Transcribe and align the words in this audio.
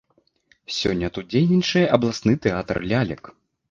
Сёння 0.77 1.11
тут 1.19 1.29
дзейнічае 1.35 1.87
абласны 2.01 2.37
тэатр 2.49 2.85
лялек. 2.91 3.23